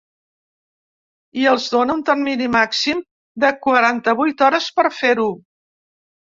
[1.41, 3.03] I els dóna un termini màxim
[3.45, 5.29] de quaranta-vuit hores per fer-ho.